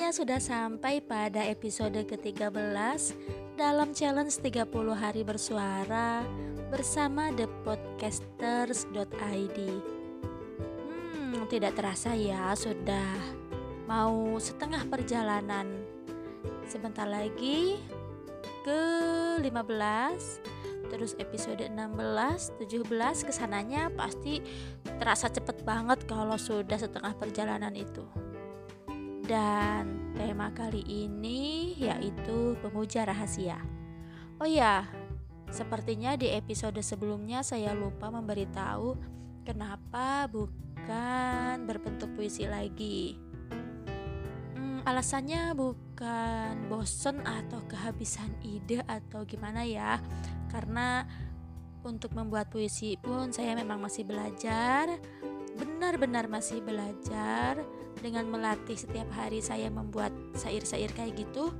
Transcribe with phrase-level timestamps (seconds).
[0.00, 2.56] akhirnya sudah sampai pada episode ke-13
[3.52, 4.64] dalam challenge 30
[4.96, 6.24] hari bersuara
[6.72, 9.58] bersama thepodcasters.id.
[10.96, 13.12] Hmm, tidak terasa ya, sudah
[13.84, 15.68] mau setengah perjalanan.
[16.64, 17.76] Sebentar lagi
[18.64, 18.80] ke
[19.44, 19.52] 15
[20.88, 24.40] terus episode 16, 17 ke sananya pasti
[24.96, 28.29] terasa cepet banget kalau sudah setengah perjalanan itu.
[29.30, 33.62] Dan tema kali ini yaitu pemuja rahasia.
[34.42, 34.90] Oh ya,
[35.54, 38.98] sepertinya di episode sebelumnya saya lupa memberitahu
[39.46, 43.22] kenapa bukan berbentuk puisi lagi.
[44.58, 50.02] Hmm, alasannya bukan bosen atau kehabisan ide atau gimana ya,
[50.50, 51.06] karena
[51.86, 54.90] untuk membuat puisi pun saya memang masih belajar,
[55.54, 57.62] benar-benar masih belajar
[57.98, 61.50] dengan melatih setiap hari saya membuat syair-syair kayak gitu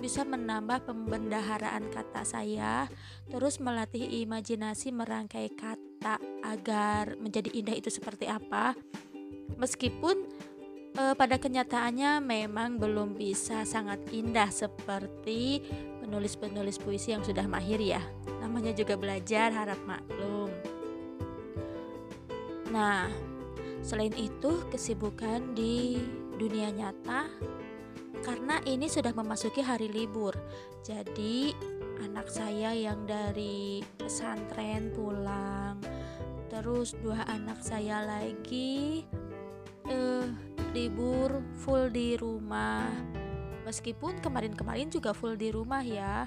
[0.00, 2.88] bisa menambah pembendaharaan kata saya
[3.28, 8.72] terus melatih imajinasi merangkai kata agar menjadi indah itu seperti apa.
[9.60, 10.24] Meskipun
[10.96, 15.60] e, pada kenyataannya memang belum bisa sangat indah seperti
[16.00, 18.00] penulis-penulis puisi yang sudah mahir ya.
[18.40, 20.48] Namanya juga belajar harap maklum.
[22.72, 23.29] Nah
[23.80, 26.00] Selain itu, kesibukan di
[26.36, 27.28] dunia nyata
[28.20, 30.36] karena ini sudah memasuki hari libur.
[30.84, 31.56] Jadi,
[32.04, 35.80] anak saya yang dari pesantren pulang,
[36.52, 39.04] terus dua anak saya lagi
[39.88, 40.28] eh
[40.76, 42.88] libur full di rumah.
[43.64, 46.26] Meskipun kemarin-kemarin juga full di rumah ya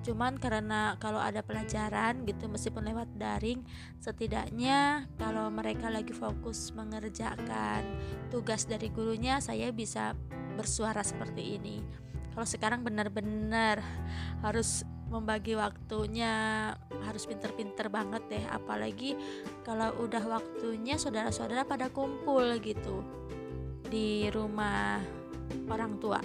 [0.00, 3.60] cuman karena kalau ada pelajaran gitu meskipun lewat daring
[4.00, 7.84] setidaknya kalau mereka lagi fokus mengerjakan
[8.32, 10.16] tugas dari gurunya saya bisa
[10.56, 11.80] bersuara seperti ini.
[12.30, 13.82] Kalau sekarang benar-benar
[14.40, 16.32] harus membagi waktunya
[17.02, 18.44] harus pinter-pinter banget deh.
[18.46, 19.18] Apalagi
[19.66, 23.02] kalau udah waktunya saudara-saudara pada kumpul gitu
[23.90, 25.02] di rumah
[25.66, 26.22] orang tua.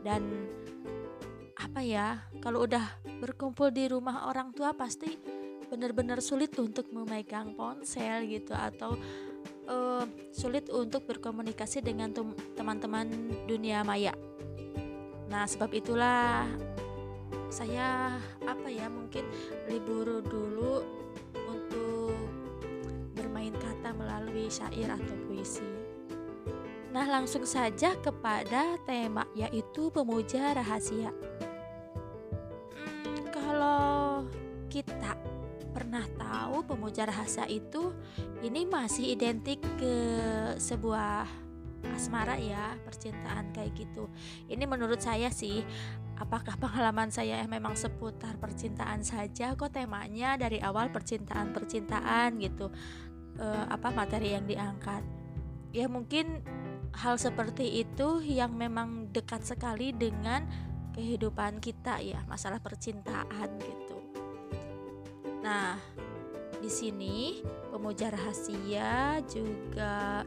[0.00, 0.48] Dan
[1.78, 2.82] apa ya kalau udah
[3.22, 5.14] berkumpul di rumah orang tua pasti
[5.70, 8.98] benar-benar sulit untuk memegang ponsel gitu atau
[9.70, 10.02] uh,
[10.34, 12.10] sulit untuk berkomunikasi dengan
[12.58, 13.06] teman-teman
[13.46, 14.10] dunia maya.
[15.30, 16.50] Nah, sebab itulah
[17.46, 19.22] saya apa ya mungkin
[19.70, 20.82] libur dulu
[21.46, 22.10] untuk
[23.14, 25.62] bermain kata melalui syair atau puisi.
[26.90, 31.14] Nah, langsung saja kepada tema yaitu pemuja rahasia
[35.70, 37.94] pernah tahu pemuja rahasia itu?
[38.42, 39.94] Ini masih identik ke
[40.58, 41.26] sebuah
[41.94, 44.10] asmara ya percintaan kayak gitu.
[44.50, 45.62] Ini menurut saya sih
[46.18, 52.70] apakah pengalaman saya memang seputar percintaan saja kok temanya dari awal percintaan percintaan gitu?
[53.38, 55.06] E, apa materi yang diangkat?
[55.70, 56.42] Ya mungkin
[56.98, 60.48] hal seperti itu yang memang dekat sekali dengan
[60.98, 63.87] kehidupan kita ya masalah percintaan gitu
[65.48, 65.80] Nah,
[66.60, 67.40] di sini
[67.72, 70.20] pemuja rahasia juga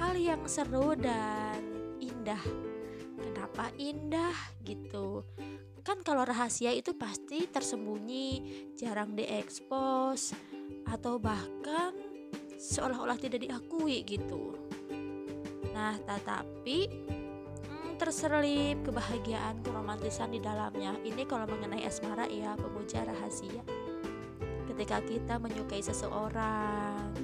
[0.00, 1.60] hal yang seru dan
[2.00, 2.40] indah.
[3.20, 4.32] Kenapa indah
[4.64, 5.20] gitu?
[5.84, 8.40] Kan kalau rahasia itu pasti tersembunyi,
[8.72, 10.32] jarang diekspos
[10.88, 11.92] atau bahkan
[12.56, 14.56] seolah-olah tidak diakui gitu.
[15.76, 16.88] Nah, tetapi
[17.68, 20.96] hmm, terselip kebahagiaan, keromantisan di dalamnya.
[21.04, 23.83] Ini kalau mengenai asmara ya, pemuja rahasia
[24.74, 27.14] ketika kita menyukai seseorang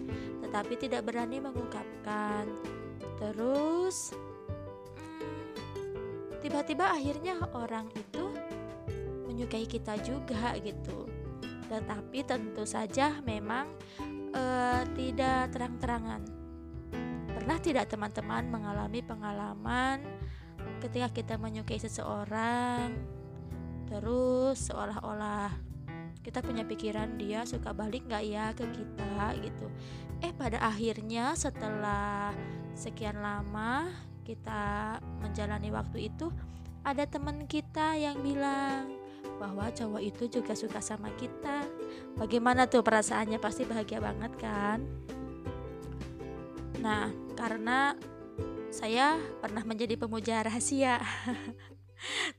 [0.51, 2.43] tetapi tidak berani mengungkapkan.
[3.23, 4.11] Terus
[4.99, 8.35] hmm, tiba-tiba akhirnya orang itu
[9.31, 11.07] menyukai kita juga gitu.
[11.71, 13.71] Tetapi tentu saja memang
[14.35, 16.27] uh, tidak terang-terangan.
[17.31, 20.03] Pernah tidak teman-teman mengalami pengalaman
[20.83, 22.91] ketika kita menyukai seseorang
[23.87, 25.70] terus seolah-olah
[26.31, 29.67] kita punya pikiran dia suka balik nggak ya ke kita gitu.
[30.23, 32.31] Eh pada akhirnya setelah
[32.79, 33.91] sekian lama
[34.23, 36.31] kita menjalani waktu itu
[36.87, 38.95] ada teman kita yang bilang
[39.43, 41.67] bahwa cowok itu juga suka sama kita.
[42.15, 43.43] Bagaimana tuh perasaannya?
[43.43, 44.87] Pasti bahagia banget kan?
[46.79, 47.99] Nah karena
[48.71, 51.03] saya pernah menjadi pemuja rahasia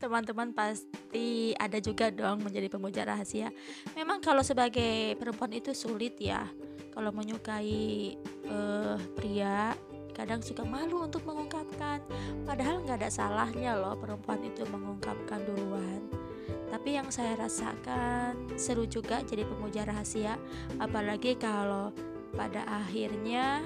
[0.02, 3.50] teman-teman pasti ada juga dong menjadi pemuja rahasia.
[3.94, 6.48] Memang kalau sebagai perempuan itu sulit ya.
[6.92, 8.20] Kalau menyukai
[8.52, 9.72] uh, pria
[10.12, 12.04] kadang suka malu untuk mengungkapkan.
[12.44, 16.04] Padahal nggak ada salahnya loh perempuan itu mengungkapkan duluan.
[16.72, 20.40] Tapi yang saya rasakan seru juga jadi pemuja rahasia.
[20.80, 21.92] Apalagi kalau
[22.32, 23.60] pada akhirnya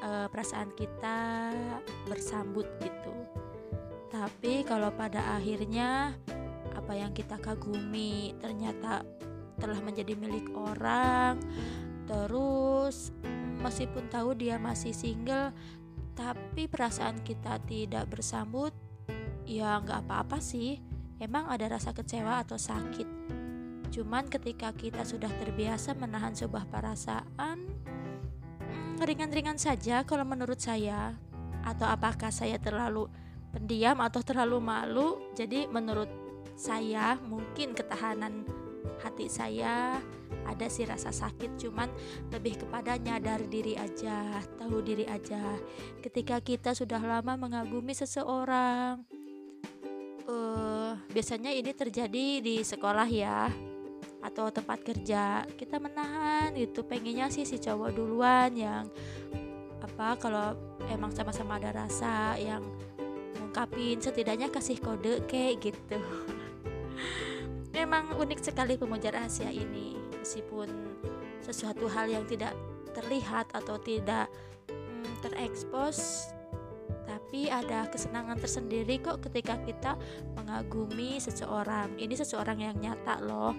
[0.00, 1.52] e, perasaan kita
[2.08, 3.23] bersambut gitu
[4.24, 6.16] tapi kalau pada akhirnya
[6.72, 9.04] apa yang kita kagumi ternyata
[9.60, 11.36] telah menjadi milik orang
[12.08, 13.12] terus
[13.60, 15.52] meskipun tahu dia masih single
[16.16, 18.72] tapi perasaan kita tidak bersambut
[19.44, 20.80] ya nggak apa-apa sih.
[21.20, 23.06] Emang ada rasa kecewa atau sakit.
[23.94, 27.58] Cuman ketika kita sudah terbiasa menahan sebuah perasaan
[28.58, 31.14] hmm, ringan-ringan saja kalau menurut saya.
[31.64, 33.08] Atau apakah saya terlalu
[33.54, 35.08] pendiam atau terlalu malu
[35.38, 36.10] jadi menurut
[36.58, 38.42] saya mungkin ketahanan
[39.02, 39.98] hati saya
[40.44, 41.88] ada sih rasa sakit cuman
[42.30, 45.56] lebih kepada nyadar diri aja tahu diri aja.
[46.04, 49.00] Ketika kita sudah lama mengagumi seseorang
[50.28, 53.48] uh, biasanya ini terjadi di sekolah ya
[54.24, 55.44] atau tempat kerja.
[55.56, 58.84] Kita menahan gitu pengennya sih si cowok duluan yang
[59.84, 60.56] apa kalau
[60.88, 62.64] emang sama-sama ada rasa yang
[63.54, 66.02] ngungkapin setidaknya kasih kode kayak gitu.
[67.78, 70.66] Memang unik sekali pemuja rahasia ini meskipun
[71.38, 72.50] sesuatu hal yang tidak
[72.98, 74.26] terlihat atau tidak
[74.66, 76.26] hmm, terekspos
[77.06, 79.94] tapi ada kesenangan tersendiri kok ketika kita
[80.34, 81.94] mengagumi seseorang.
[81.94, 83.54] Ini seseorang yang nyata loh.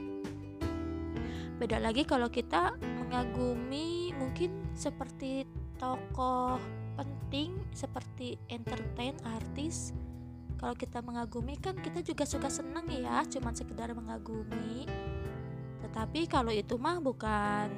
[1.56, 5.48] Beda lagi kalau kita mengagumi mungkin seperti
[5.80, 6.59] tokoh
[6.95, 9.92] penting seperti entertain artis.
[10.56, 14.88] Kalau kita mengagumi kan kita juga suka seneng ya cuman sekedar mengagumi.
[15.83, 17.69] Tetapi kalau itu mah bukan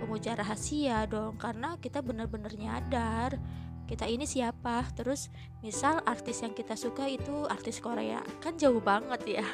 [0.00, 3.36] pemuja rahasia dong karena kita benar-benar nyadar
[3.84, 4.88] kita ini siapa.
[4.96, 5.28] Terus
[5.60, 9.46] misal artis yang kita suka itu artis Korea kan jauh banget ya.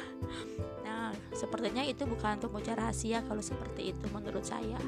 [0.87, 4.79] Nah sepertinya itu bukan pemuja rahasia kalau seperti itu menurut saya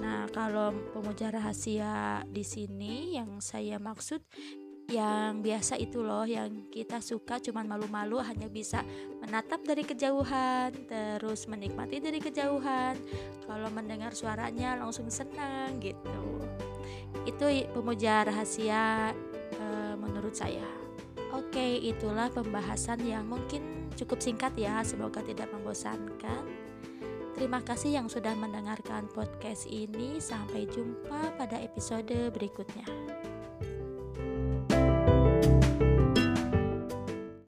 [0.00, 4.24] Nah, kalau pemuja rahasia di sini yang saya maksud
[4.92, 8.84] yang biasa itu loh yang kita suka cuman malu-malu hanya bisa
[9.24, 12.96] menatap dari kejauhan terus menikmati dari kejauhan.
[13.48, 16.44] Kalau mendengar suaranya langsung senang gitu.
[17.28, 19.16] Itu pemuja rahasia
[19.56, 19.66] e,
[19.96, 20.66] menurut saya.
[21.32, 24.84] Oke itulah pembahasan yang mungkin cukup singkat ya.
[24.84, 26.61] Semoga tidak membosankan
[27.42, 30.22] Terima kasih yang sudah mendengarkan podcast ini.
[30.22, 32.86] Sampai jumpa pada episode berikutnya.